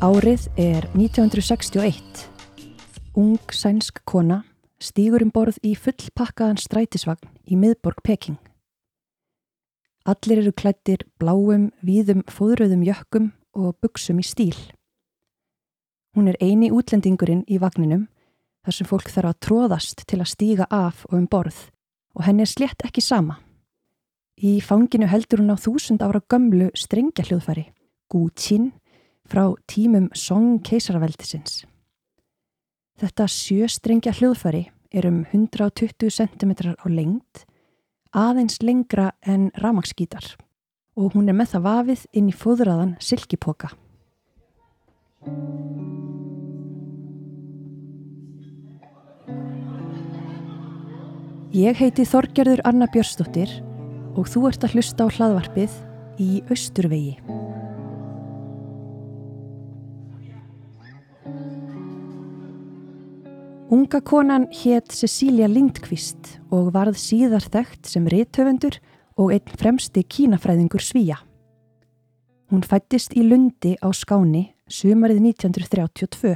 [0.00, 2.22] Árið er 1961.
[3.20, 4.38] Ung sænsk kona
[4.80, 8.38] stýgur um borð í fullpakkaðan strætisvagn í miðborg Peking.
[10.08, 14.56] Allir eru klættir bláum, víðum, fóðröðum jökkum og buksum í stíl.
[16.16, 18.08] Hún er eini útlendingurinn í vagninum
[18.64, 21.66] þar sem fólk þarf að tróðast til að stíga af og um borð
[22.16, 23.36] og henni er slett ekki sama.
[24.40, 27.68] Í fanginu heldur hún á þúsund ára gömlu strengja hljóðfæri,
[28.08, 28.72] Gútsín,
[29.30, 31.64] frá tímum Song keisaraveldisins.
[33.00, 37.44] Þetta sjöstrengja hljóðfæri er um 120 cm á lengt,
[38.10, 40.34] aðeins lengra en ramagsgítar
[40.98, 43.70] og hún er með það vafið inn í fóðraðan silkipoka.
[51.54, 53.56] Ég heiti Þorgerður Anna Björnsdóttir
[54.18, 55.78] og þú ert að hlusta á hlaðvarpið
[56.22, 57.39] í Östurvegi.
[63.70, 68.80] Unga konan hétt Cecilia Lindqvist og varð síðar þekkt sem rithöfundur
[69.14, 71.20] og einn fremsti kínafræðingur Svíja.
[72.50, 76.34] Hún fættist í Lundi á Skáni sumarið 1932.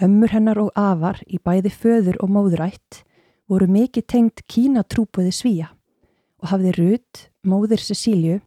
[0.00, 3.02] Ömmur hennar og afar í bæði föður og móðurætt
[3.44, 5.68] voru mikið tengt kínatrúpuði Svíja
[6.40, 8.40] og hafði Rut, móðir Cecíliu,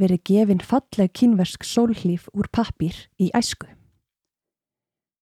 [0.00, 3.68] verið gefin falleg kínversk sólhlíf úr pappir í æsku.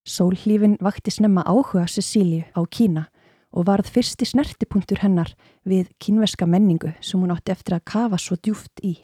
[0.06, 3.08] Sólhlífin vakti snemma áhuga Cecíliu á Kína
[3.50, 5.32] og varð fyrsti snertipunktur hennar
[5.66, 8.94] við kínverska menningu sem hún átti eftir að kafa svo djúft í.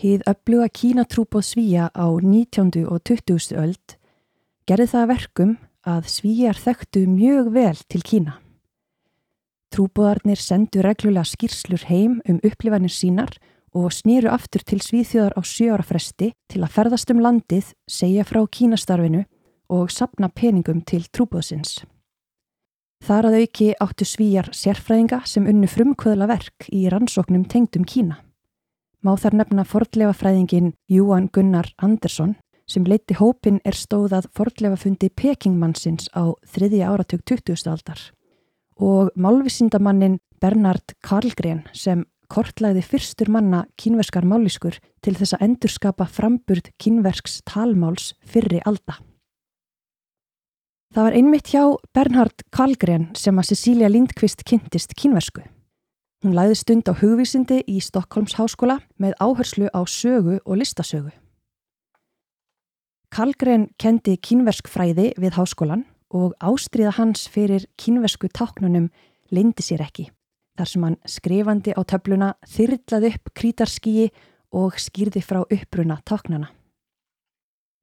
[0.00, 2.86] Hið öfluga kínatrúpoð svíja á 19.
[2.88, 3.52] og 20.
[3.60, 3.96] öld
[4.66, 5.52] gerði það verkum
[5.84, 8.38] að svíjar þekktu mjög vel til Kína.
[9.74, 15.82] Trúbúðarnir sendu reglulega skýrslur heim um upplifanir sínar og snýru aftur til svíþjóðar á sjöara
[15.82, 19.24] fresti til að ferðast um landið, segja frá kínastarfinu
[19.68, 21.82] og sapna peningum til trúbúðsins.
[23.04, 28.20] Þar að auki áttu svíjar sérfræðinga sem unnu frumkvöðla verk í rannsóknum tengdum Kína.
[29.04, 32.36] Má þar nefna fordlefa fræðingin Júan Gunnar Andersson
[32.70, 37.68] sem leiti hópin er stóðað fordlefa fundi Pekingmannsins á þriðja áratug 20.
[37.68, 38.00] aldar
[38.80, 46.70] og málvisindamannin Bernard Karlgren sem kortlæði fyrstur manna kínverskar máliskur til þess að endurskapa framburð
[46.80, 48.98] kínversks talmáls fyrri alda.
[50.94, 51.62] Það var einmitt hjá
[51.94, 55.42] Bernhard Karlgren sem að Cecilia Lindqvist kynntist kínversku.
[56.22, 61.10] Hún læði stund á hugvísindi í Stokkólms háskóla með áherslu á sögu og listasögu.
[63.10, 68.88] Karlgren kendi kínversk fræði við háskólan og ástriða hans fyrir kínversku táknunum
[69.34, 70.08] leindi sér ekki
[70.58, 74.10] þar sem hann skrifandi á töfluna þyrlaði upp krítarskíi
[74.54, 76.50] og skýrði frá uppruna táknana.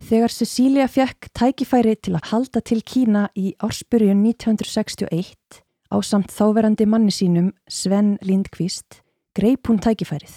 [0.02, 5.62] Þegar Cecilia fekk tækifæri til að halda til Kína í ársbyrjun 1961
[5.92, 9.02] á samt þáverandi manni sínum Sven Lindqvist
[9.38, 10.34] greip hún tækifærið.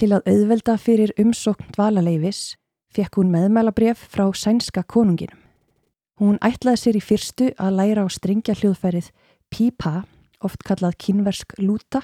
[0.00, 2.54] Til að auðvelda fyrir umsókn dvalaleifis
[2.94, 5.36] fekk hún meðmælabref frá sænska konunginum.
[6.20, 9.10] Hún ætlaði sér í fyrstu að læra á stringja hljóðfærið
[9.52, 10.02] Pipa
[10.44, 12.02] oft kallað kínversk lúta,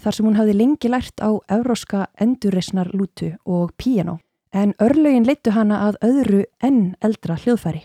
[0.00, 4.18] þar sem hún hafði lengi lært á euróska endurreysnar lútu og piano,
[4.52, 7.84] en örlögin leittu hana að öðru enn eldra hljóðfæri.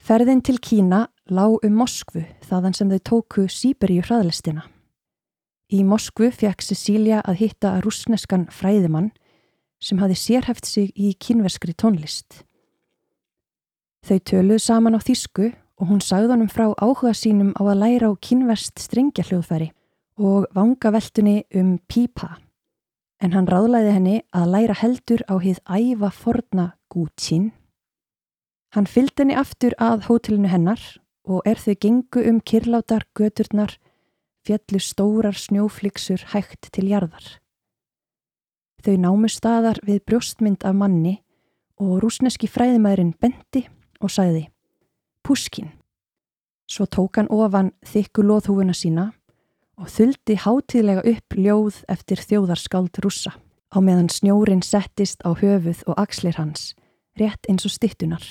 [0.00, 4.64] Ferðin til Kína lág um Moskvu þaðan sem þau tóku Sýberíu hraðlistina.
[5.70, 9.10] Í Moskvu fekk Cecilia að hitta rúsneskan fræðimann
[9.80, 12.42] sem hafi sérhæft sig í kínverskri tónlist.
[14.04, 18.12] Þau töluð saman á þýsku og hún sagði honum frá áhuga sínum á að læra
[18.12, 19.70] á kynverst strengja hljóðfæri
[20.20, 22.36] og vanga veltunni um pípa.
[23.20, 27.52] En hann ráðlæði henni að læra heldur á hið æfa forna Gútsín.
[28.76, 30.80] Hann fylgdi henni aftur að hótelinu hennar
[31.24, 33.78] og er þau gengu um kirlátar göturnar
[34.44, 37.40] fjallu stórar snjófliksur hægt til jarðar.
[38.84, 41.18] Þau námu staðar við brjóstmynd af manni
[41.80, 43.66] og rúsneski fræðimæðurinn bendi
[44.00, 44.48] og sagði
[45.24, 45.79] Puskin.
[46.70, 49.08] Svo tók hann ofan þykku loðhúfuna sína
[49.80, 53.32] og þuldi hátíðlega upp ljóð eftir þjóðarskáld rússa
[53.74, 56.74] á meðan snjórin settist á höfuð og axlir hans,
[57.18, 58.22] rétt eins og stittunar.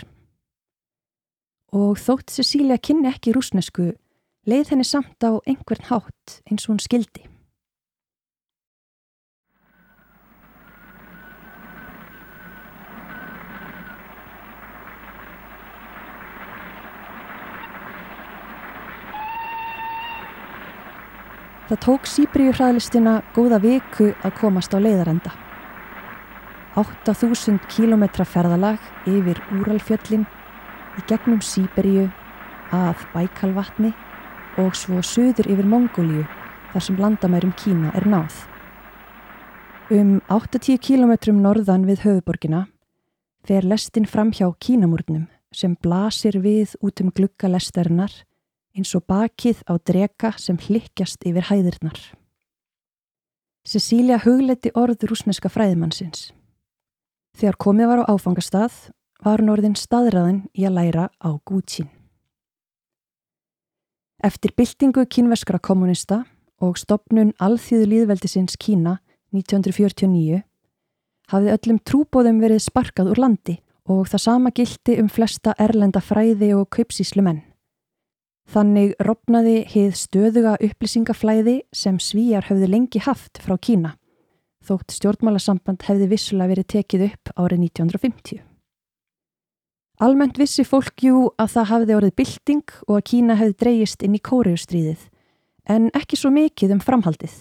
[1.76, 3.92] Og þótt Cecilia kynni ekki rúsnesku,
[4.48, 7.28] leið henni samt á einhvern hátt eins og hún skildi.
[21.70, 25.30] Það tók Sýbríu hraðlistina góða viku að komast á leiðarenda.
[26.82, 30.24] 8000 km ferðalag yfir Úralfjöllin
[30.98, 32.08] í gegnum Sýberíu
[32.74, 33.92] að Bækalvatni
[34.58, 36.24] og svo söður yfir Mongóliu
[36.72, 38.34] þar sem landamærum Kína er náð.
[39.94, 42.64] Um 80 km norðan við höfuborgina
[43.46, 48.24] fer lestin fram hjá Kínamúrnum sem blasir við út um glugga lestarinnar
[48.80, 52.00] eins og bakið á drega sem hlikkjast yfir hæðirnar.
[53.68, 56.32] Cecilia hugleiti orð rúsneska fræðimannsins.
[57.38, 58.78] Þegar komið var á áfangastað
[59.24, 61.90] var hún orðin staðræðin í að læra á Gútsín.
[64.24, 66.24] Eftir byltingu kínveskra kommunista
[66.60, 68.98] og stopnun alþýðu líðveldisins Kína
[69.36, 70.42] 1949
[71.30, 73.60] hafði öllum trúbóðum verið sparkað úr landi
[73.90, 77.44] og það sama gildi um flesta erlenda fræði og kaupsíslu menn.
[78.50, 83.92] Þannig ropnaði heið stöðuga upplýsingaflæði sem svíjar höfðu lengi haft frá Kína,
[84.66, 88.40] þótt stjórnmálasamband hefði vissulega verið tekið upp árið 1950.
[90.02, 94.22] Almennt vissi fólkjú að það hafði orðið bylting og að Kína hefði dreyist inn í
[94.26, 95.04] kóriustríðið,
[95.70, 97.36] en ekki svo mikið um framhaldið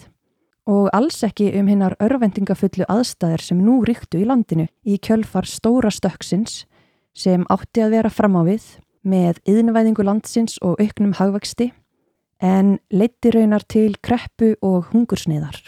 [0.69, 5.89] og alls ekki um hinnar örvendingafullu aðstæðir sem nú ríktu í landinu í kjölfar stóra
[5.89, 6.67] stöksins
[7.17, 8.67] sem átti að vera fram á við
[9.09, 11.71] með yðnvæðingu landsins og auknum hagvexti
[12.39, 15.59] en leiti raunar til kreppu og hungursniðar.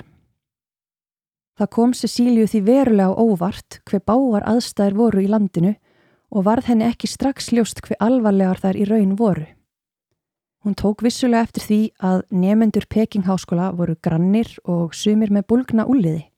[1.60, 5.76] Það kom Cecíliu því verulega óvart hver báar aðstæðir voru í landinu
[6.32, 9.46] og varð henni ekki strax ljóst hver alvarlegar þær í raun voru.
[10.62, 16.31] Hún tók vissulega eftir því að nefendur Pekingháskóla voru grannir og sumir með bulgna úliði.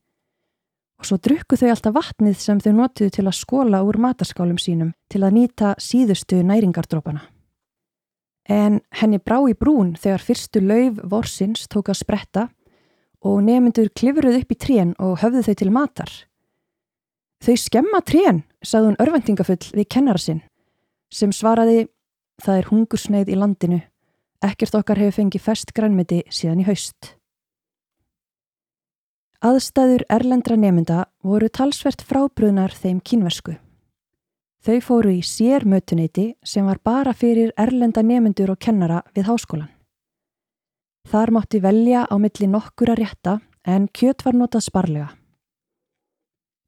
[1.03, 4.93] Og svo drukku þau alltaf vatnið sem þau notuðu til að skóla úr mataskálum sínum
[5.11, 7.25] til að nýta síðustu næringardrópana.
[8.47, 12.47] En henni brá í brún þegar fyrstu lauf vorsins tók að spretta
[13.19, 16.11] og nefendur klifruð upp í trén og höfðu þau til matar.
[17.43, 20.39] Þau skemma trén, sagði hún örvendingafull við kennara sinn,
[21.11, 21.89] sem svaraði,
[22.39, 23.83] það er hungursneið í landinu
[24.43, 27.13] Ekkert okkar hefur fengið fest grænmiti síðan í haust.
[29.43, 33.57] Aðstæður erlendra nemynda voru talsvert frábröðnar þeim kínversku.
[34.63, 39.71] Þau fóru í sérmötuneyti sem var bara fyrir erlenda nemyndur og kennara við háskólan.
[41.11, 45.09] Þar mátti velja á milli nokkura rétta en kjött var notað sparlega.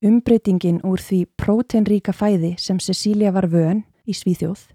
[0.03, 4.67] Umbreytingin úr því próteinríka fæði sem Cecilia var vön í Svíþjóð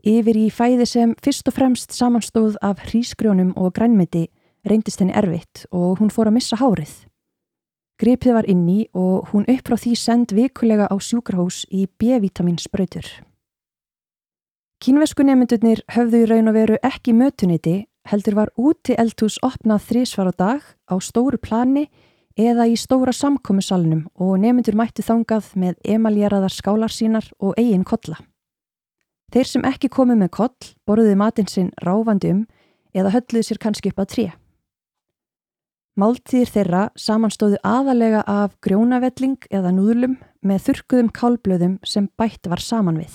[0.00, 4.30] Yfir í fæði sem fyrst og fremst samanstóð af hrísgrjónum og grænmeti
[4.64, 7.09] reyndist henni erfitt og hún fór að missa hárið.
[8.00, 13.04] Gripið var inni og hún upp frá því send vikulega á sjúkrahús í B-vitaminsbrautur.
[14.80, 17.74] Kínvesku nefndunir höfðu í raun og veru ekki mötuniti
[18.08, 21.90] heldur var úti eldhús opnað þrísvar á dag á stóru plani
[22.40, 28.16] eða í stóra samkómusalunum og nefndur mætti þangað með emaljeraðar skálar sínar og eigin kodla.
[29.28, 32.46] Þeir sem ekki komu með koll borðuði matinn sinn ráfandi um
[32.96, 34.30] eða hölluði sér kannski upp að tré.
[36.00, 40.14] Máltíðir þeirra samanstóðu aðalega af grjónavelling eða núðlum
[40.46, 43.12] með þurkuðum kálblöðum sem bætt var saman við.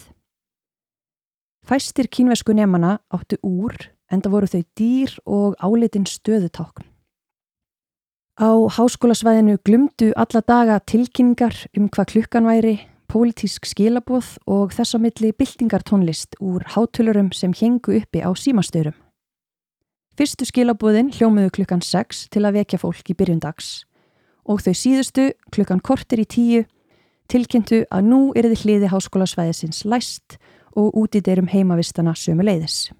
[1.66, 3.74] Fæstir kínvesku nefnana áttu úr
[4.12, 6.86] en það voru þau dýr og álitin stöðutákn.
[8.38, 12.76] Á háskólasvæðinu glumdu alla daga tilkynningar um hvað klukkan væri
[13.10, 18.94] pólitísk skilaboð og þess á milli byltingartónlist úr hátölurum sem hengu uppi á símastörum.
[20.16, 23.82] Fyrstu skilaboðin hljómiðu klukkan 6 til að vekja fólk í byrjundags
[24.48, 26.62] og þau síðustu klukkan kortir í tíu
[27.28, 30.38] tilkynntu að nú er þið hliði háskólasvæðisins læst
[30.72, 32.94] og út í deyrum heimavistana sömu leiðis.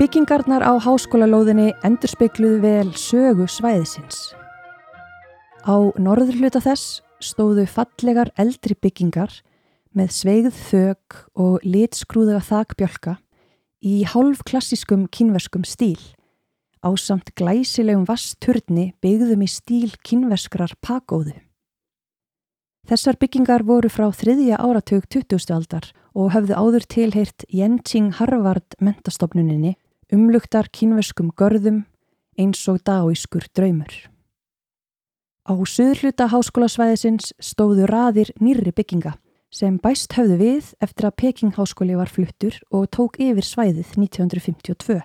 [0.00, 4.32] Byggingarnar á háskólalóðinni endurspegluðu vel sögu svæðisins.
[5.66, 9.32] Á norður hluta þess stóðu fallegar eldri byggingar
[9.98, 13.16] með sveigð þög og litskrúða þakbjölka
[13.82, 15.98] í hálf klassískum kynverskum stíl
[16.86, 21.34] á samt glæsilegum vastturni byggðum í stíl kynverskrar pakóðu.
[22.86, 25.50] Þessar byggingar voru frá þriðja áratug 20.
[25.50, 29.74] aldar og höfðu áður tilheirt Jenting Harvard mentastofnuninni
[30.14, 31.88] umlugtar kínverskum görðum
[32.38, 34.06] eins og daískur draumur.
[35.46, 39.14] Á söðurhluta háskólasvæðisins stóðu raðir nýri bygginga
[39.54, 45.00] sem bæst höfðu við eftir að Pekingháskóli var fluttur og tók yfir svæðið 1952.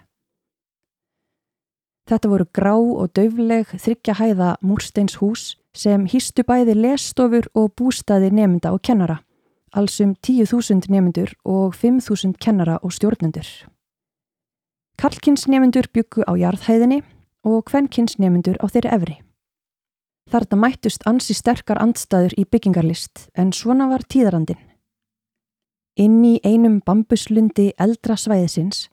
[2.10, 8.34] Þetta voru grá og döfleg þryggja hæða múrsteins hús sem hýstu bæði lesstofur og bústaði
[8.34, 9.22] nefnda og kennara
[9.72, 13.48] allsum 10.000 nefnendur og 5.000 kennara og stjórnendur.
[14.98, 17.02] Karlkins nefnendur byggu á jarðhæðinni
[17.48, 19.16] og kvennkins nefnendur á þeirri efri.
[20.32, 24.60] Þarna mættust ansi sterkar andstæður í byggingarlist en svona var tíðarandin.
[26.00, 28.86] Inn í einum bambuslundi eldra svæðisins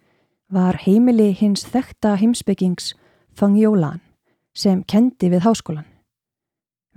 [0.50, 2.97] var heimili hins þekta heimsbyggings
[3.38, 4.00] Fangjólan
[4.50, 5.87] sem kendi við háskólan.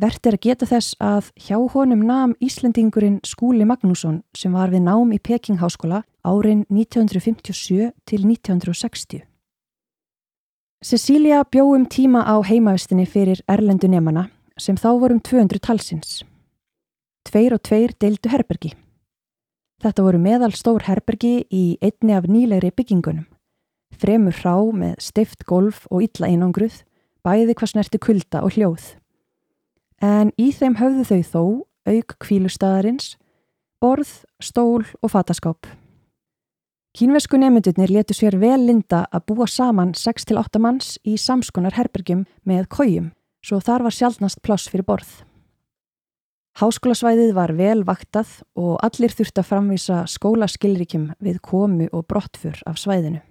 [0.02, 4.88] Vert er að geta þess að hjá honum nam Íslendingurinn Skúli Magnússon sem var við
[4.88, 9.31] nám í Pekingháskóla árin 1957 til 1960.
[10.82, 14.24] Cecilia bjóðum tíma á heimavistinni fyrir erlendu nefnana
[14.58, 16.24] sem þá vorum 200 talsins.
[17.22, 18.72] Tveir og tveir deildu herbergi.
[19.86, 23.28] Þetta voru meðal stór herbergi í einni af nýlegri byggingunum.
[23.94, 26.80] Fremur hrá með stift golf og illa einangruð,
[27.22, 28.88] bæði hvað snerti kulda og hljóð.
[30.02, 31.44] En í þeim höfðu þau þó,
[31.94, 33.20] auk kvílustæðarins,
[33.78, 35.70] borð, stól og fataskáp.
[36.92, 42.66] Kínvesku nefndunir letu sér vel linda að búa saman 6-8 manns í samskonar herbergjum með
[42.68, 45.12] kójum, svo þar var sjálfnast pláss fyrir borð.
[46.60, 52.76] Háskólasvæðið var vel vaktað og allir þurfti að framvisa skólaskilríkjum við komu og brottfur af
[52.82, 53.22] svæðinu.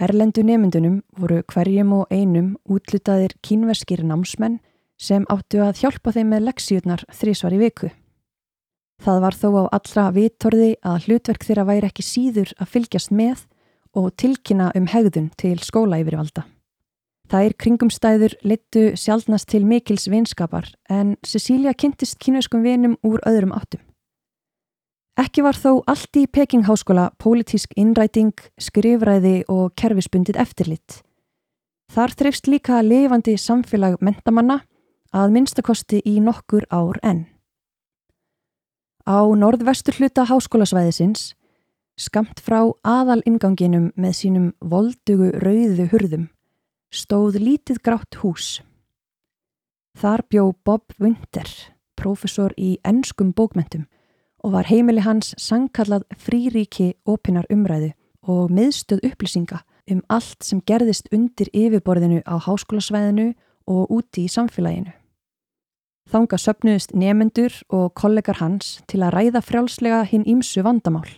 [0.00, 4.62] Erlendu nefndunum voru hverjum og einum útlutaðir kínveskir námsmenn
[4.96, 7.92] sem áttu að hjálpa þeim með leksjurnar þrísvar í viku.
[9.02, 13.46] Það var þó á allra vittorði að hlutverk þeirra væri ekki síður að fylgjast með
[13.94, 16.44] og tilkynna um hegðun til skóla yfirvalda.
[17.30, 23.80] Þær kringumstæður littu sjálfnast til mikils vinskapar en Cecilia kynntist kynveiskum vinum úr öðrum áttum.
[25.14, 31.04] Ekki var þó allt í Pekingháskóla pólitísk innræting, skrifræði og kerfisbundið eftirlitt.
[31.94, 34.64] Þar þreifst líka lifandi samfélag mentamanna
[35.14, 37.28] að minnstakosti í nokkur ár enn.
[39.04, 41.34] Á norðvestur hluta háskólasvæðisins,
[42.00, 46.24] skamt frá aðal inganginum með sínum voldugu rauðu hurðum,
[46.88, 48.62] stóð lítið grátt hús.
[50.00, 51.44] Þar bjó Bob Winter,
[52.00, 53.84] profesor í ennskum bókmentum
[54.40, 57.92] og var heimili hans sangkallað fríríki opinar umræðu
[58.24, 59.60] og miðstöð upplýsinga
[59.92, 63.34] um allt sem gerðist undir yfirborðinu á háskólasvæðinu
[63.68, 64.96] og úti í samfélaginu.
[66.10, 71.08] Þanga söpnuðist nefendur og kollegar hans til að ræða frjálslega hinn ímsu vandamál.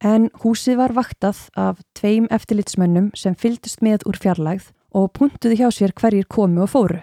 [0.00, 5.68] En húsið var vaktað af tveim eftirlitsmönnum sem fyldist með úr fjarlægð og puntuði hjá
[5.68, 7.02] sér hverjir komu og fóru.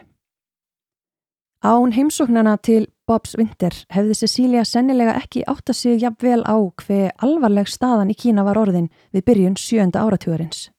[1.62, 6.58] Án heimsóknana til Bobs Winter hefði Cecilia sennilega ekki átt að sig jafn vel á
[6.84, 10.70] hver alvarleg staðan í Kína var orðin við byrjun sjönda áratugurins.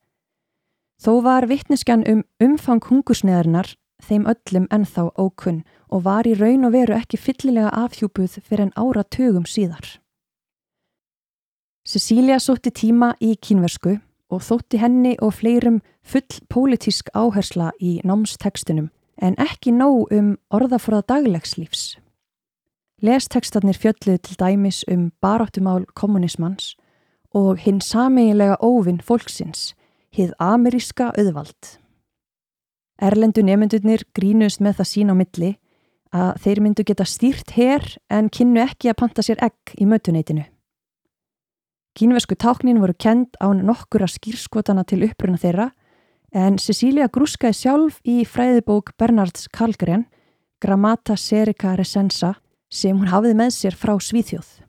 [1.02, 6.74] Þó var vittneskjan um umfang hungusneðarnar þeim öllum ennþá ókunn og var í raun og
[6.74, 9.98] veru ekki fyllilega afhjúpuð fyrir en áratugum síðar.
[11.88, 13.96] Cecilia sótti tíma í kínversku
[14.28, 18.90] og þótti henni og fleirum full pólitísk áhersla í námstekstunum
[19.24, 21.96] en ekki nóg um orðafóða daglegslífs.
[23.02, 26.74] Lestekstarnir fjölluð til dæmis um baráttumál kommunismans
[27.34, 29.74] og hinn sameigilega óvinn fólksins,
[30.10, 31.78] hið ameríska auðvald.
[32.98, 35.50] Erlendu nefndunir grínust með það sín á milli
[36.14, 40.46] að þeir myndu geta stýrt hér en kynnu ekki að panta sér egg í mötuneytinu.
[41.98, 45.70] Kínvesku táknin voru kend án nokkura skýrskotana til uppruna þeirra
[46.34, 50.06] en Cecilia grúskaði sjálf í fræðibók Bernards Kalgren
[50.62, 52.34] Grammata Serica Resensa
[52.70, 54.67] sem hún hafið með sér frá Svíþjóð.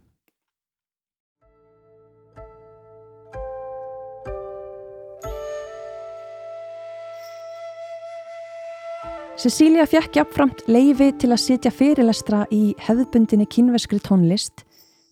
[9.40, 14.66] Cecilia fjekk jafnframt leifi til að sitja fyrirlestra í hefðbundinni kynveskri tónlist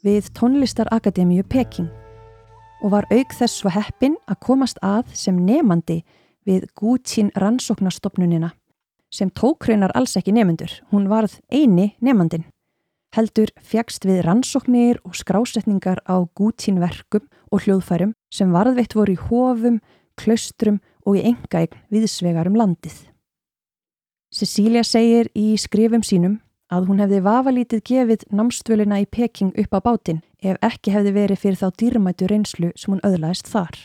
[0.03, 1.88] við Tónlistarakademíu Peking
[2.84, 6.01] og var auk þess svo heppin að komast að sem nefandi
[6.43, 8.51] við Gútsín rannsóknarstopnunina
[9.07, 12.43] sem tók reynar alls ekki nefendur, hún varð eini nefandin.
[13.15, 19.22] Heldur fjagst við rannsóknir og skrásetningar á Gútsín verkum og hljóðfærum sem varðveitt voru í
[19.29, 19.79] hófum,
[20.19, 23.05] klaustrum og í engaegn viðsvegar um landið.
[24.38, 26.38] Cecilia segir í skrifum sínum
[26.70, 31.41] að hún hefði vafalítið gefið námstvöluna í Peking upp á bátinn ef ekki hefði verið
[31.41, 33.79] fyrir þá dýrmætu reynslu sem hún öðlaðist þar.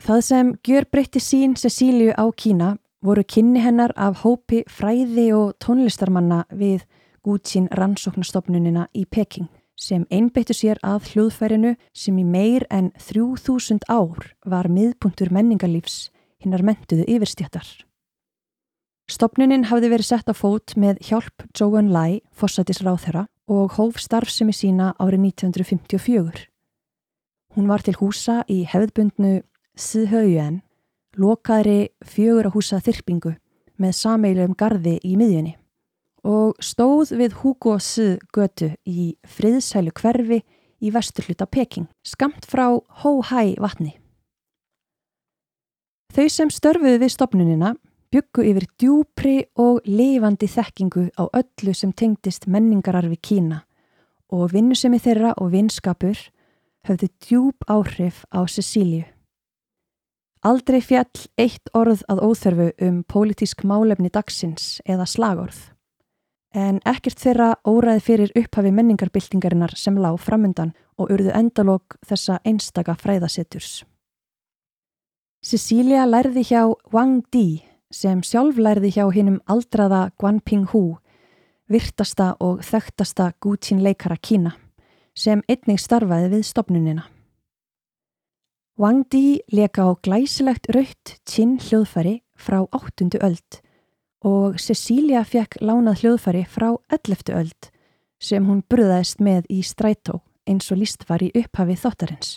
[0.00, 5.56] Það sem gjör breytti sín Cecíliu á Kína voru kynni hennar af hópi fræði og
[5.58, 6.86] tónlistarmanna við
[7.26, 14.32] Gútsín rannsóknastofnunina í Peking sem einbeittu sér að hljóðfærinu sem í meir en 3000 ár
[14.46, 17.89] var miðpuntur menningarlífs hinnar mentuðu yfirstjættar.
[19.10, 24.92] Stopnunin hafði verið sett á fót með hjálp Joan Lai, fórsætisráþera og hóf starfsemi sína
[25.02, 26.44] árið 1954.
[27.56, 29.40] Hún var til húsa í hefðbundnu
[29.74, 30.60] Sihaujen,
[31.18, 33.34] lokaðri fjögur að húsa þyrpingu
[33.82, 35.56] með sameilum gardi í miðjunni
[36.22, 38.20] og stóð við Hugo S.
[38.30, 40.42] götu í friðsælu hverfi
[40.78, 43.96] í vesturhluta Peking, skamt frá Hó-Hæ vatni.
[46.14, 47.74] Þau sem störfuðu við stopnunina
[48.10, 53.62] byggu yfir djúpri og lifandi þekkingu á öllu sem tengdist menningararfi Kína
[54.34, 56.18] og vinnusemi þeirra og vinskapur
[56.88, 59.04] höfðu djúp áhrif á Cecíliu.
[60.42, 65.68] Aldrei fjall eitt orð að óþörfu um pólitísk málefni dagsins eða slagorð
[66.56, 72.96] en ekkert þeirra óræði fyrir upphafi menningarbyltingarinnar sem lág framundan og urðu endalók þessa einstaka
[72.98, 73.84] fræðasetturs.
[75.40, 80.98] Cecilia lærði hjá Wang Di sem sjálf lærði hjá hinnum aldraða Guan Ping Hu,
[81.70, 84.54] virtasta og þögtasta gútsín leikara Kína,
[85.14, 87.08] sem einnig starfaði við stopnunina.
[88.80, 93.60] Wang Di leka á glæsilegt rautt tinn hljóðfæri frá áttundu öld
[94.24, 97.34] og Cecilia fekk lánað hljóðfæri frá 11.
[97.36, 97.68] öld
[98.20, 102.30] sem hún bröðaðist með í strætó eins og líst var í upphafi þáttarins.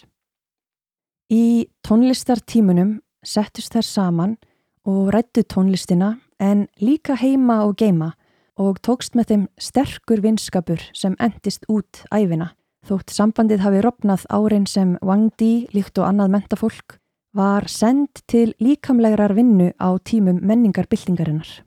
[1.32, 4.36] Í tónlistartímunum settust þær saman
[4.86, 8.14] og rættu tónlistina en líka heima og geima
[8.60, 12.52] og tókst með þeim sterkur vinskapur sem endist út æfina.
[12.84, 16.98] Þótt sambandið hafi ropnað árin sem Wang Di líkt og annað mentafólk
[17.34, 21.64] var send til líkamlegarar vinnu á tímum menningarbyltingarinnar.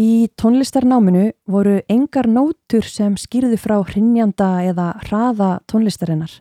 [0.00, 6.40] Í tónlistarnáminu voru engar nótur sem skýrðu frá hrinnjanda eða hraða tónlistarinnar,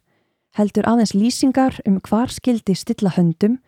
[0.58, 3.60] heldur aðeins lýsingar um hvar skildi stilla höndum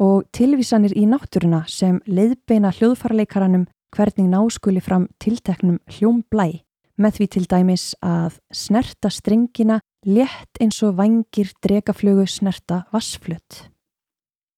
[0.00, 6.62] og tilvísanir í náttúruna sem leiðbeina hljóðfarleikaranum hvernig náskuli fram tilteknum hljómblæ,
[7.00, 13.66] með því til dæmis að snerta strengina létt eins og vangir dregaflögu snerta vassflutt.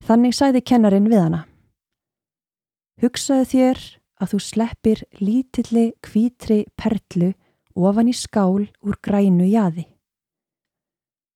[0.06, 1.42] Þannig sæði kennarin við hana.
[3.02, 3.82] Hugsaðu þér
[4.22, 7.32] að þú sleppir lítilli kvítri perlu
[7.74, 9.88] ofan í skál úr grænu jaði.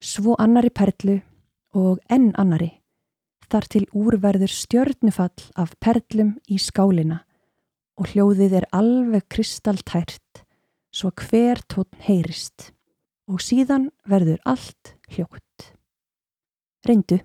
[0.03, 1.19] Svo annari perlu
[1.75, 2.75] og enn annari
[3.53, 7.23] þar til úrverður stjörnufall af perlum í skálina
[7.97, 10.43] og hljóðið er alveg kristaltært
[10.95, 12.71] svo hver tótn heyrist
[13.31, 15.73] og síðan verður allt hljótt.
[16.87, 17.19] Reyndu.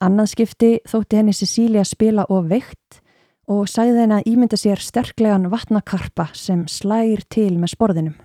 [0.00, 3.00] Annað skipti þótti henni Cecilia spila of veikt
[3.50, 8.16] og sagði henn að ímynda sér sterklegan vatnakarpa sem slægir til með sporðinum.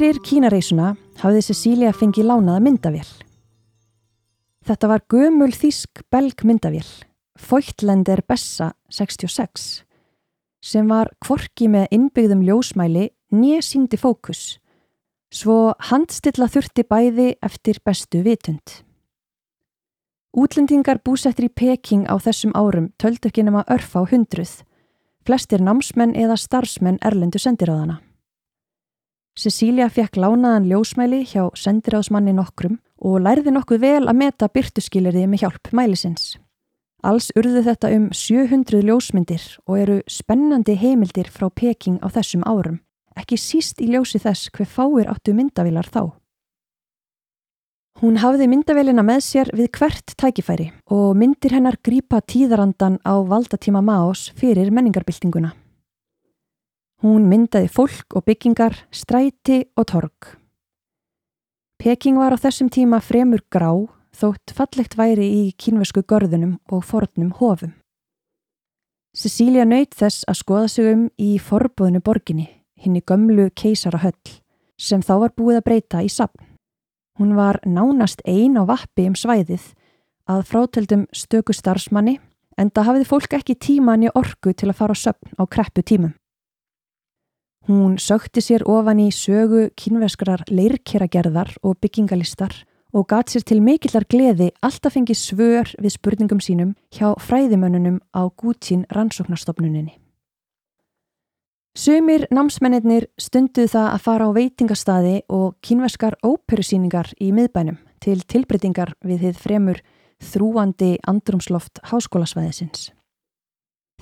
[0.00, 3.08] Fyrir kínareysuna hafði Cecilia fengið lánaða myndavél.
[4.64, 6.86] Þetta var gömul þísk belg myndavél,
[7.36, 9.84] Fóittlendir Bessa 66,
[10.64, 14.56] sem var kvorki með innbyggðum ljósmæli nýja síndi fókus,
[15.28, 18.80] svo handstilla þurfti bæði eftir bestu vitund.
[20.32, 24.62] Útlendingar búsettir í Peking á þessum árum töldu ekki nema örf á hundruð,
[25.28, 28.00] flestir námsmenn eða starfsmenn erlendu sendiráðana.
[29.40, 35.46] Cecilia fekk lánaðan ljósmæli hjá sendiráðsmanni nokkrum og lærði nokkuð vel að meta byrtuskilirði með
[35.46, 36.34] hjálp mælisins.
[37.00, 42.82] Alls urðu þetta um 700 ljósmyndir og eru spennandi heimildir frá Peking á þessum árum,
[43.16, 46.12] ekki síst í ljósi þess hver fáir áttu myndavilar þá.
[48.04, 53.80] Hún hafði myndavelina með sér við hvert tækifæri og myndir hennar grípa tíðarandan á valdatíma
[53.80, 55.54] Maos fyrir menningarbyltinguna.
[57.00, 60.34] Hún myndaði fólk og byggingar, stræti og torg.
[61.80, 63.72] Peking var á þessum tíma fremur grá
[64.12, 67.72] þótt fallegt væri í kínversku görðunum og fornum hofum.
[69.16, 74.36] Cecilia nöyt þess að skoða sig um í forbúðinu borginni, hinn í gömlu keisara höll,
[74.76, 76.44] sem þá var búið að breyta í sapn.
[77.16, 79.72] Hún var nánast ein á vappi um svæðið,
[80.28, 82.18] að fráteldum stöku starfsmanni
[82.60, 85.82] en það hafiði fólk ekki tíman í orku til að fara á söpn á kreppu
[85.82, 86.19] tímum.
[87.70, 92.50] Hún sökti sér ofan í sögu kynveskrar leirkeragerðar og byggingalistar
[92.90, 98.26] og gat sér til mikillar gleði alltaf fengi svör við spurningum sínum hjá fræðimönnunum á
[98.26, 100.00] Gútsín rannsóknarstofnuninni.
[101.78, 108.96] Sumir námsmennir stunduð það að fara á veitingastadi og kynveskar óperusýningar í miðbænum til tilbreytingar
[109.06, 109.78] við þið fremur
[110.18, 112.90] þrúandi andrumsloft háskólasvæðisins.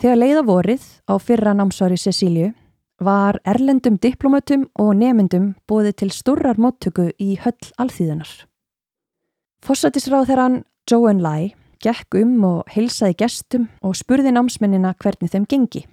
[0.01, 2.55] Þegar leiða vorið á fyrra námsári Cecíliu
[3.01, 8.31] var erlendum diplomötum og nemyndum bóðið til stórrar móttöku í höll alþýðunar.
[9.63, 10.59] Fossætisráð þeirran
[10.91, 15.85] Joan Lai gekk um og heilsaði gestum og spurði námsmennina hvernig þeim gengi.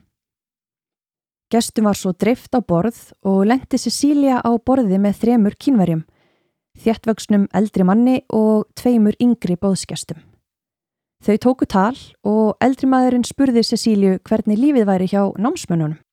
[1.53, 6.01] Gestum var svo drift á borð og lendi Cecilia á borði með þremur kínverjum,
[6.81, 10.17] þjættvöksnum eldri manni og tveimur yngri bóðsgestum.
[11.25, 16.04] Þau tóku tal og eldri maðurinn spurði Cecíliu hvernig lífið væri hjá námsmönnunum.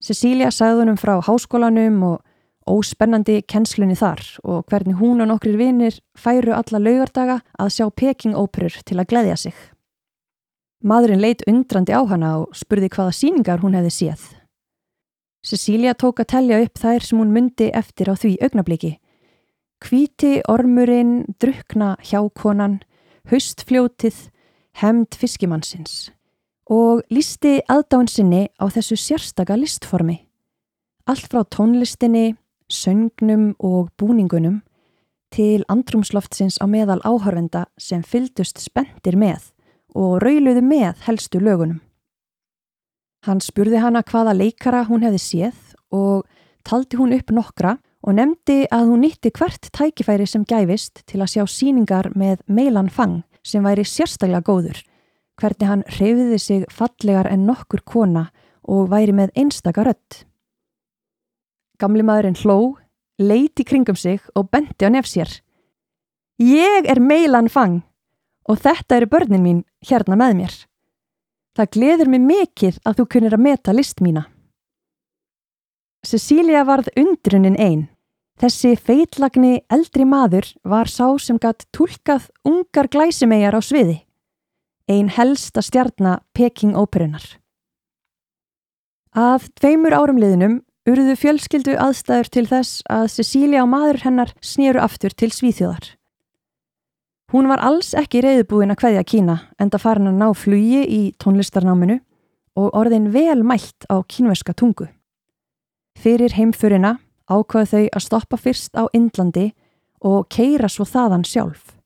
[0.00, 5.98] Cecília sagði húnum frá háskólanum og óspennandi kennslunni þar og hvernig hún og nokkrir vinir
[6.16, 9.56] færu alla laugardaga að sjá pekingóperur til að gleyðja sig.
[10.80, 14.22] Maðurinn leitt undrandi á hana og spurði hvaða síningar hún hefði séð.
[15.44, 18.94] Cecilia tók að tellja upp þær sem hún myndi eftir á því augnabliki.
[19.80, 22.80] Kvíti, ormurinn, drukna hjákonan,
[23.28, 24.28] haustfljótið,
[24.80, 26.10] hemd fiskimannsins
[26.70, 30.20] og listi aðdáinn sinni á þessu sérstaka listformi.
[31.10, 32.36] Allt frá tónlistinni,
[32.70, 34.60] söngnum og búningunum
[35.34, 39.50] til andrumsloftsins á meðal áhörvenda sem fyldust spendir með
[39.98, 41.80] og rauluðu með helstu lögunum.
[43.26, 45.58] Hann spurði hana hvaða leikara hún hefði séð
[45.90, 46.28] og
[46.64, 51.34] taldi hún upp nokkra og nefndi að hún nýtti hvert tækifæri sem gæfist til að
[51.34, 54.78] sjá síningar með meilan fang sem væri sérstaklega góður,
[55.40, 58.28] hvernig hann reyfiði sig fallegar en nokkur kona
[58.62, 60.24] og væri með einstaka rött.
[61.80, 62.76] Gamli maðurinn hló,
[63.20, 65.40] leiti kringum sig og bendi á nefsér.
[66.40, 67.80] Ég er meilan fang
[68.48, 70.54] og þetta eru börnin mín hérna með mér.
[71.56, 74.26] Það gleður mig mikið að þú kunir að meta list mína.
[76.06, 77.88] Cecilia varð undrunin einn.
[78.40, 83.98] Þessi feitlagni eldri maður var sá sem gatt tólkað ungar glæsimegjar á sviði.
[84.90, 87.22] Einn helsta stjarnar Peking óperunar.
[89.14, 90.56] Af tveimur árum liðnum
[90.90, 95.92] urðu fjölskyldu aðstæður til þess að Cecilia og maður hennar snýru aftur til Svíþjóðar.
[97.30, 101.02] Hún var alls ekki reyðbúin að hvaðja Kína en það farin að ná flugi í
[101.22, 102.00] tónlistarnáminu
[102.58, 104.88] og orðin vel mælt á kínverska tungu.
[105.94, 106.96] Fyrir heimfurina
[107.30, 109.52] ákvaðu þau að stoppa fyrst á Indlandi
[110.02, 111.79] og keira svo þaðan sjálf.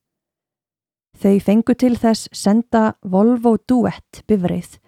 [1.14, 4.78] Þau fengu til þess senda Volvo Duet bifreið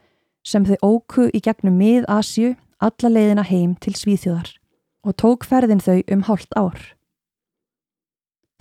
[0.46, 4.52] sem þau óku í gegnum mið-Asju alla leiðina heim til Svíþjóðar
[5.06, 6.78] og tók ferðin þau um hálft ár.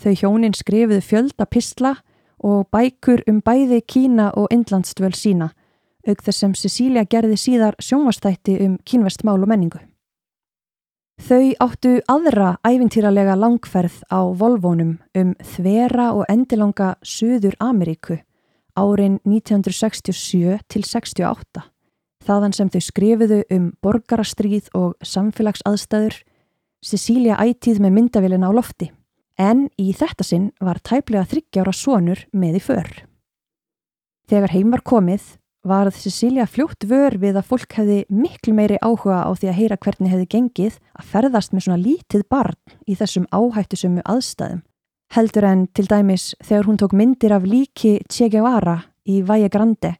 [0.01, 1.95] Þau hjónin skrifuðu fjölda pistla
[2.37, 5.49] og bækur um bæði Kína og Indlandsdvöl sína,
[6.05, 9.79] auk þess sem Cecilia gerði síðar sjónvastætti um kínvest mál og menningu.
[11.15, 18.17] Þau áttu aðra æfintýralega langferð á Volvónum um þvera og endilanga Suður Ameríku
[18.75, 21.63] árin 1967 til 68,
[22.19, 26.19] þaðan sem þau skrifuðu um borgarastríð og samfélagsaðstæður,
[26.83, 28.91] Cecilia ætíð með myndavillin á lofti
[29.39, 32.91] en í þetta sinn var tæplega þryggjára sonur með í för.
[34.27, 35.31] Þegar heim var komið
[35.65, 39.77] var Cecilia fljótt vör við að fólk hefði miklu meiri áhuga á því að heyra
[39.81, 44.61] hvernig hefði gengið að ferðast með svona lítið barn í þessum áhættusömu aðstæðum.
[45.15, 49.95] Heldur en til dæmis þegar hún tók myndir af líki Che Guevara í Valle Grande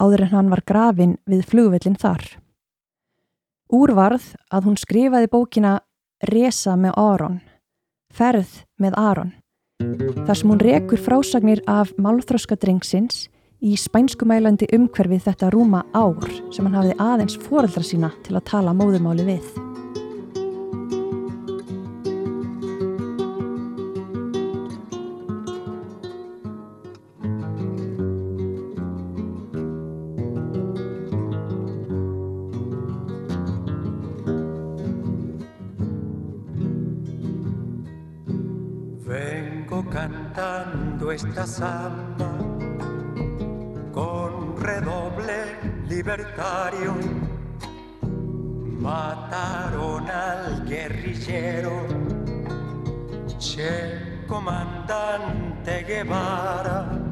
[0.00, 2.24] áður en hann var grafin við flugvillin þar.
[3.70, 5.78] Úrvarð að hún skrifaði bókina
[6.26, 7.40] Resa með Aron
[8.10, 9.34] Ferð með Aron.
[10.26, 13.28] Þar sem hún rekur frásagnir af málþróska drengsins
[13.60, 18.76] í spænskumælandi umhverfið þetta rúma ár sem hann hafði aðeins foreldra sína til að tala
[18.76, 19.50] móðumáli við.
[41.20, 42.09] esta samba
[46.40, 46.94] sicario,
[48.80, 51.86] mataron al guerrillero,
[53.38, 57.08] Che comandante Guevara.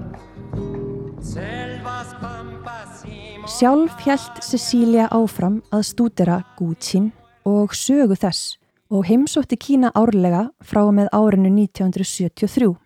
[3.49, 7.11] Sjálf hjælt Cecilia áfram að stúdera Gútsín
[7.45, 8.59] og sögu þess
[8.93, 12.77] og heimsótti Kína árlega frá með árinu 1973.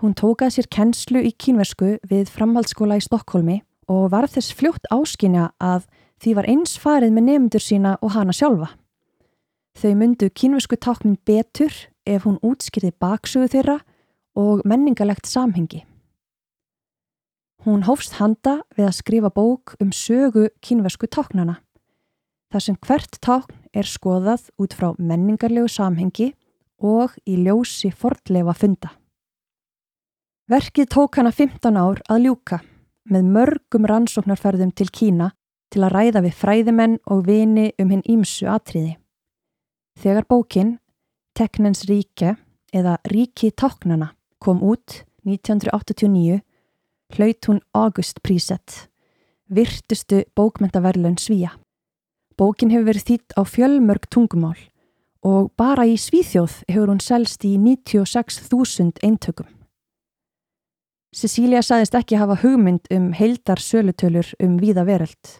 [0.00, 5.50] Hún tókað sér kennslu í kínversku við framhaldsskóla í Stokkólmi og var þess fljótt áskynja
[5.62, 5.86] að
[6.22, 8.72] því var eins farið með nefndur sína og hana sjálfa.
[9.76, 11.72] Þau myndu kínversku táknin betur
[12.08, 13.76] ef hún útskýrði baksögu þeirra
[14.36, 15.84] og menningalegt samhengi.
[17.66, 21.58] Hún hófst handa við að skrifa bók um sögu kínversku táknana.
[22.52, 26.30] Þar sem hvert tákn er skoðað út frá menningarlegu samhengi
[26.78, 28.94] og í ljósi fordlefa funda.
[30.46, 32.60] Verkið tók hana 15 ár að ljúka
[33.10, 35.30] með mörgum rannsóknarferðum til Kína
[35.72, 38.96] til að ræða við fræðimenn og vini um hinn ímsu atriði.
[39.96, 40.76] Þegar bókin
[41.36, 42.36] Teknens ríke
[42.72, 46.40] eða Ríki táknana kom út 1989
[47.16, 48.88] hlaut hún August Prísett,
[49.48, 51.52] virtustu bókmentaverlun Svíja.
[52.36, 54.58] Bókin hefur verið þýtt á fjölmörg tungumál
[55.26, 59.55] og bara í Svíþjóð hefur hún selst í 96.000 eintökum.
[61.16, 65.30] Cecilia saðist ekki hafa hugmynd um heildar sölutölur um víða veröld.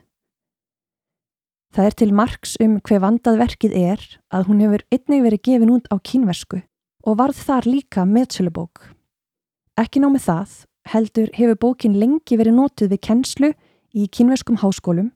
[1.77, 5.75] Það er til margs um hver vandað verkið er að hún hefur einnig verið gefin
[5.75, 6.63] út á kínversku
[7.05, 8.87] og varð þar líka meðsölubók.
[9.77, 10.57] Ekki námið það,
[10.89, 13.53] heldur hefur bókin lengi verið nótuð við kennslu
[13.93, 15.13] í kínverskum háskólum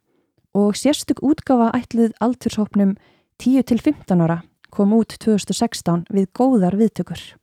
[0.52, 2.98] og sérstök útgafa ætluð aldurshópnum
[3.40, 7.39] 10-15 ára kom út 2016 við góðar viðtökur.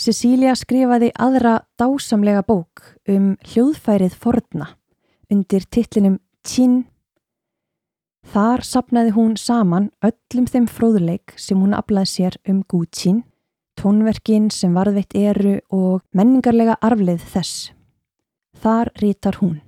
[0.00, 4.70] Cecilia skrifaði aðra dásamlega bók um hljóðfærið forna
[5.28, 6.86] undir titlinum Qin.
[8.32, 13.26] Þar sapnaði hún saman öllum þeim fróðuleik sem hún aflaði sér um Gútsín,
[13.76, 17.74] tónverkin sem varðveitt eru og menningarlega arfleð þess.
[18.56, 19.58] Þar rítar hún.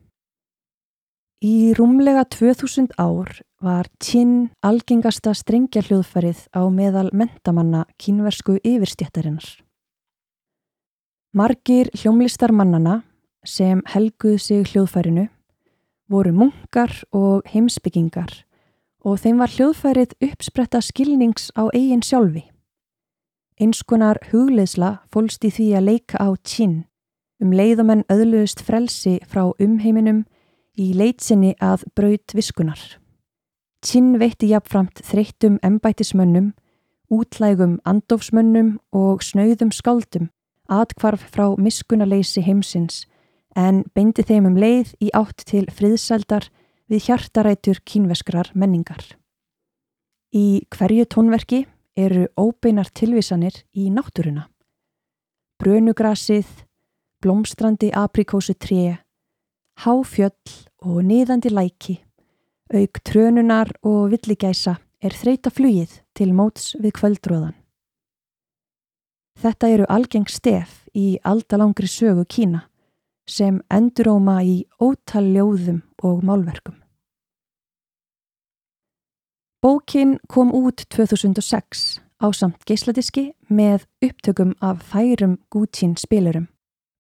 [1.45, 9.61] Í rúmlega 2000 ár var Qin algengasta strengja hljóðfærið á meðal mentamanna kínversku yfirstjættarinnar.
[11.33, 12.99] Margir hljómlistarmannana
[13.49, 15.31] sem helguð sig hljóðfærinu
[16.13, 18.35] voru munkar og heimsbyggingar
[19.01, 22.43] og þeim var hljóðfærið uppspretta skilnings á eigin sjálfi.
[23.57, 26.83] Einskonar hugleðsla fólst í því að leika á tjinn
[27.41, 30.27] um leiðamenn öðluðust frelsi frá umheiminum
[30.77, 32.83] í leitsinni að braut viskunar.
[33.81, 36.53] Tjinn veitti jafnframt þreyttum embætismönnum,
[37.09, 40.29] útlægum andofsmönnum og snauðum skáldum
[40.73, 43.05] atkvarf frá miskunarleysi heimsins
[43.57, 46.49] en beindi þeim um leið í átt til friðsældar
[46.89, 49.05] við hjartarætur kínveskrar menningar.
[50.33, 51.65] Í hverju tónverki
[51.97, 54.49] eru óbeinar tilvísanir í náttúruna.
[55.61, 56.49] Brönugrasið,
[57.23, 58.99] blómstrandi aprikósu tré,
[59.85, 62.01] háfjöll og niðandi læki,
[62.73, 67.62] auk trönunar og villigæsa er þreita flugið til móts við kvöldröðan.
[69.39, 72.67] Þetta eru algeng stef í aldalangri sögu Kína
[73.29, 76.75] sem enduróma í ótal ljóðum og málverkum.
[79.63, 86.49] Bókin kom út 2006 á samt geisladiski með upptökum af færum Gútsín spilurum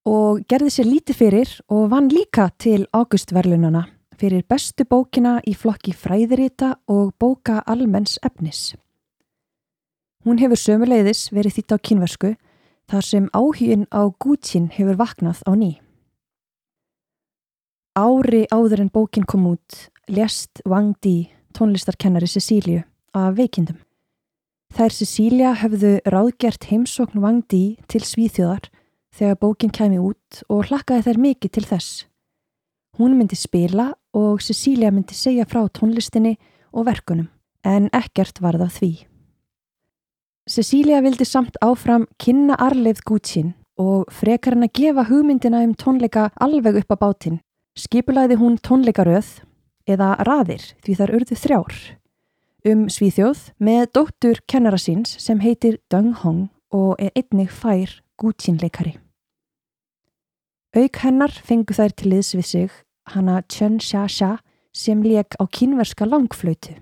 [0.06, 3.86] og gerði sér lítið fyrir og vann líka til águstverlunana
[4.18, 8.74] fyrir bestu bókina í flokki fræðirita og bóka almenns efnis.
[10.22, 12.28] Hún hefur sömuleiðis verið þýtt á kynversku
[12.90, 15.72] þar sem áhugin á Gútsín hefur vaknað á ný.
[17.98, 23.82] Ári áður en bókin kom út lest Wang Di, tónlistarkennari Cecíliu, af veikindum.
[24.72, 28.70] Þær Cecília höfðu ráðgert heimsókn Wang Di til Svíþjóðar
[29.12, 32.06] þegar bókin kæmi út og hlakkaði þær mikið til þess.
[32.96, 36.38] Hún myndi spila og Cecília myndi segja frá tónlistinni
[36.72, 37.28] og verkunum
[37.66, 39.11] en ekkert varða því.
[40.50, 46.30] Cecilia vildi samt áfram kynna arleifð Gútsín og frekar hann að gefa hugmyndina um tónleika
[46.42, 47.38] alveg upp á bátinn.
[47.78, 49.44] Skipulæði hún tónleikaröð
[49.86, 51.78] eða raðir því þar urðu þrjár
[52.72, 58.98] um Svíþjóð með dóttur kennara síns sem heitir Deng Hong og er einnig fær Gútsínleikari.
[60.74, 62.70] Auk hennar fengu þær til liðs við sig
[63.14, 64.38] hana Chen Xia Xia
[64.74, 66.78] sem leik á kínverska langflötu.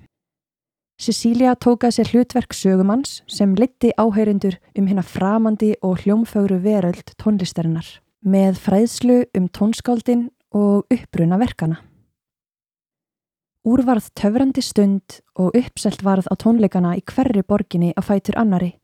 [1.00, 7.86] Cecilia tókað sér hlutverk sögumanns sem litti áheyrindur um hérna framandi og hljómfögru veröld tónlistarinnar
[8.20, 11.78] með fræðslu um tónskáldin og uppbruna verkana.
[13.64, 18.74] Úrvarð töfrandi stund og uppselt varð á tónleikana í hverri borginni á fætur annari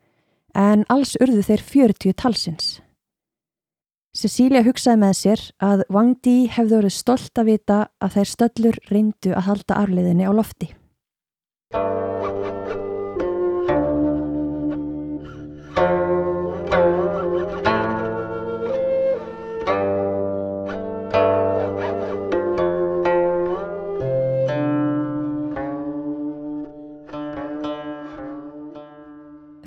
[0.57, 2.81] en alls urðu þeir 40 talsins.
[4.17, 8.83] Cecilia hugsaði með sér að Wang Di hefði verið stolt að vita að þær stöllur
[8.89, 10.73] reyndu að halda arliðinni á lofti.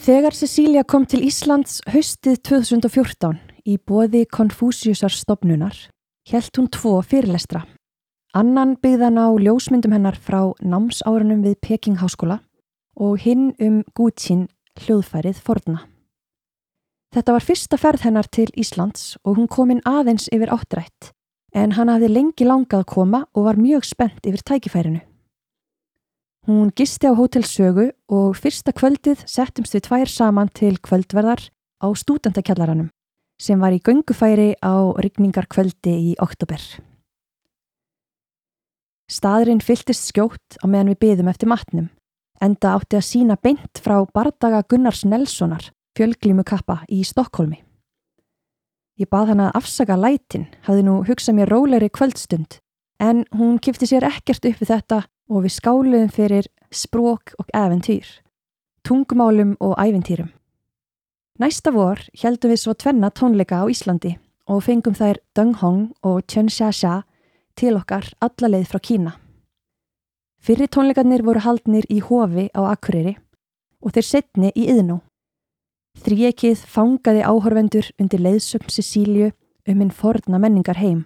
[0.10, 3.36] Þegar Cecilia kom til Íslands haustið 2014
[3.69, 5.76] í boði Konfúsiusar stopnunar
[6.32, 7.62] helt hún tvo fyrirlestra.
[8.30, 12.44] Annan byggðan á ljósmyndum hennar frá námsárunum við Peking Háskóla
[12.94, 14.44] og hinn um Gútsín
[14.78, 15.80] hljóðfærið Forna.
[17.10, 21.10] Þetta var fyrsta ferð hennar til Íslands og hún kom inn aðeins yfir áttrætt
[21.58, 25.02] en hann hafði lengi langað að koma og var mjög spennt yfir tækifærinu.
[26.46, 31.50] Hún gisti á hótelsögu og fyrsta kvöldið settumst við tvær saman til kvöldverðar
[31.82, 32.94] á stúdendakjallaranum
[33.42, 36.62] sem var í göngufæri á rigningarkvöldi í oktober.
[39.10, 41.88] Staðurinn fylltist skjótt á meðan við byðum eftir matnum,
[42.45, 47.63] enda átti að sína beint frá bardaga Gunnars Nelssonar, fjölglímu kappa í Stokkólmi.
[49.02, 52.60] Ég bað hann að afsaka lætin, hafði nú hugsað mér róleri kvöldstund,
[53.02, 58.06] en hún kifti sér ekkert upp við þetta og við skáluðum fyrir sprók og eventýr,
[58.86, 60.30] tungumálum og æventýrum.
[61.39, 66.28] Næsta vor heldum við svo tvenna tónleika á Íslandi og fengum þær Deng Hong og
[66.28, 67.06] Chen Xia
[67.60, 69.13] til okkar alla leið frá Kína.
[70.39, 73.17] Fyrir tónleikarnir voru haldnir í hofi á Akureyri
[73.84, 75.02] og þeir setni í yðnú.
[76.00, 79.32] Þríekið fangaði áhorfendur undir leiðsögn Sicíliu
[79.67, 81.04] um hinn forna menningar heim.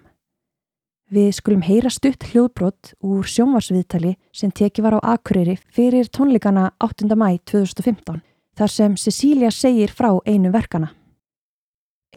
[1.13, 7.09] Við skulum heyra stutt hljóðbrott úr sjónvarsviðtali sem teki var á Akureyri fyrir tónleikana 8.
[7.17, 8.21] mæ 2015,
[8.57, 10.93] þar sem Cecilia segir frá einu verkana.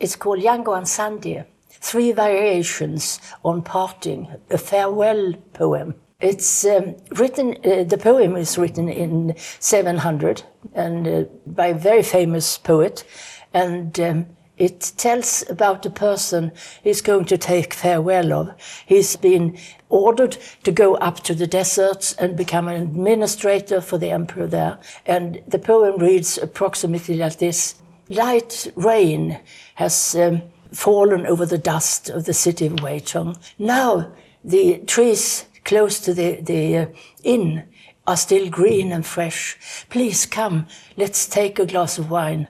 [0.01, 5.95] It's called Yango and Sandia, three variations on parting, a farewell poem.
[6.21, 10.43] It's um, written, uh, the poem is written in 700
[10.75, 13.05] and uh, by a very famous poet
[13.53, 14.27] and um,
[14.57, 16.53] It tells about a person
[16.83, 18.55] he's going to take farewell of.
[18.87, 19.59] He's been
[19.91, 24.79] ordered to go up to the deserts and become an administrator for the emperor there.
[25.05, 27.75] And the poem reads approximately like this
[28.09, 29.41] Light rain
[29.75, 33.39] has um, fallen over the dust of the city of Weichong.
[33.59, 34.13] Now
[34.45, 36.87] the trees close to the, the uh,
[37.25, 37.65] inn
[38.07, 39.59] are still green and fresh.
[39.91, 42.49] Please come, let's take a glass of wine.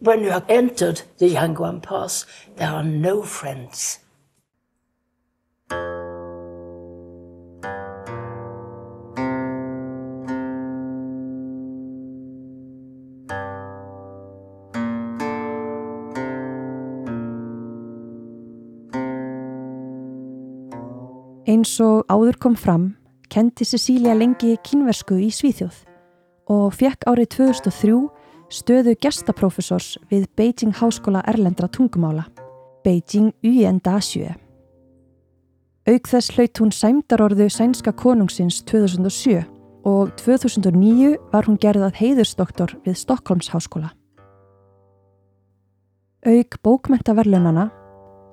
[0.00, 4.00] When you have entered the Yangguan Pass, there are no friends.
[21.68, 22.84] Eins og áður kom fram,
[23.28, 25.82] kendi Cecilia lengi kynversku í Svíþjóð
[26.48, 27.98] og fekk árið 2003
[28.56, 32.24] stöðu gestaprófessors við Beijing Háskóla Erlendra tungumála,
[32.88, 34.32] Beijing UNDA7.
[35.92, 39.44] Auk þess hlaut hún sæmdarorðu sænska konungsins 2007
[39.84, 43.92] og 2009 var hún gerðað heiðursdoktor við Stokkólms Háskóla.
[46.24, 47.68] Auk bókmentaverlunana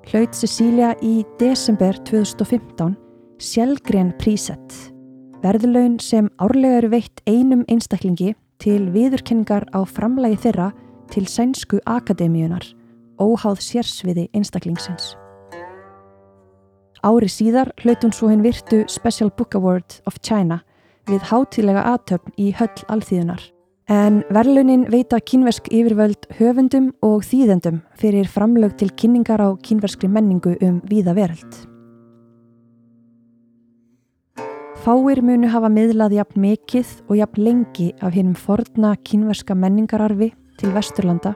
[0.08, 3.04] hlaut Cecilia í desember 2015
[3.36, 4.72] Sjálgren prísett,
[5.44, 8.30] verðlaun sem árlega eru veitt einum einstaklingi
[8.64, 10.70] til viðurkenningar á framlægi þeirra
[11.12, 12.64] til sænsku akademíunar,
[13.20, 15.18] óháð sérsviði einstaklingsins.
[17.04, 20.62] Ári síðar hlaut hún svo hinn virtu Special Book Award of China
[21.12, 23.44] við hátilega aðtöfn í höll alþýðunar.
[23.92, 30.56] En verðlunin veita kínversk yfirvöld höfundum og þýðendum fyrir framlög til kynningar á kínverskri menningu
[30.64, 31.75] um víða veröld.
[34.86, 40.28] Fáir munu hafa miðlað jafn mikið og jafn lengi af hinnum forna kynverska menningararfi
[40.62, 41.32] til Vesturlanda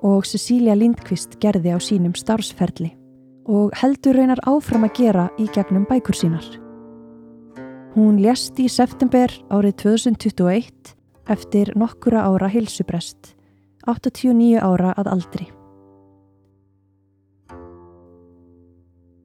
[0.00, 2.94] og Cecilia Lindqvist gerði á sínum starfsferli
[3.52, 6.46] og heldur reynar áfram að gera í gegnum bækur sínar.
[7.92, 10.96] Hún lést í september árið 2021
[11.28, 13.36] eftir nokkura ára hilsuprest,
[13.84, 15.50] 89 ára að aldri.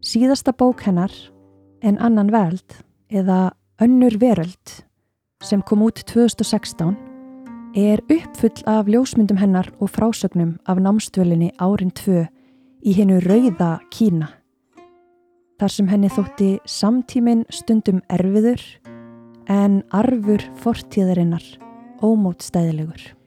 [0.03, 1.15] Síðasta bók hennar,
[1.81, 2.75] En annan veld,
[3.09, 4.83] eða Önnur veröld
[5.41, 6.91] sem kom út 2016
[7.73, 12.27] er uppfull af ljósmyndum hennar og frásögnum af námstvölinni árin 2
[12.85, 14.27] í hennu rauða Kína.
[15.57, 18.61] Þar sem henni þótti samtíminn stundum erfiður
[19.49, 21.47] en arfur fortíðarinnar
[22.05, 23.20] ómótstæðilegur.